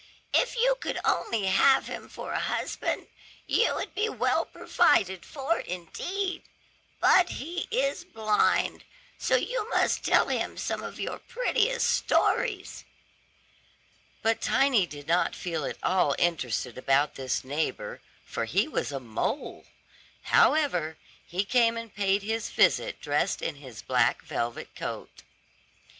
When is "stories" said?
11.87-12.83